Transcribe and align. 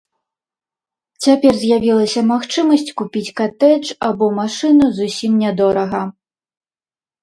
Цяпер 1.25 1.53
з'явілася 1.65 2.21
магчымасць 2.33 2.87
купіць 3.03 3.25
катэдж 3.43 3.85
або 4.11 4.25
машыну 4.41 4.85
зусім 5.01 5.31
нядорага. 5.47 6.01